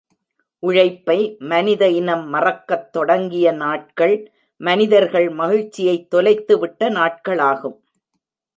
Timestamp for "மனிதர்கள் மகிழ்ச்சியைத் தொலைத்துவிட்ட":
4.57-6.89